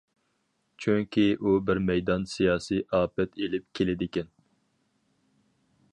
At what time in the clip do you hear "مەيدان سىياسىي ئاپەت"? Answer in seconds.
1.89-3.39